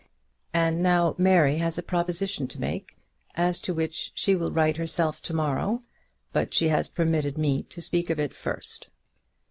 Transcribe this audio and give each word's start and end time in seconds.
And 0.51 0.81
now 0.81 1.13
Mary 1.19 1.59
has 1.59 1.77
a 1.77 1.83
proposition 1.83 2.47
to 2.47 2.59
make, 2.59 2.97
as 3.35 3.59
to 3.59 3.71
which 3.71 4.11
she 4.15 4.35
will 4.35 4.49
write 4.49 4.77
herself 4.77 5.21
to 5.21 5.33
morrow, 5.35 5.81
but 6.33 6.55
she 6.55 6.69
has 6.69 6.87
permitted 6.87 7.37
me 7.37 7.61
to 7.69 7.81
speak 7.81 8.09
of 8.09 8.19
it 8.19 8.33
first. 8.33 8.87